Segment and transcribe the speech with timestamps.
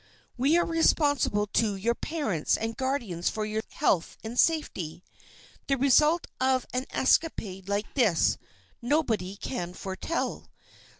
[0.35, 5.03] We are responsible to your parents and guardians for your health and safety.
[5.67, 8.39] The result of an escapade like this
[8.81, 10.49] nobody can foretell.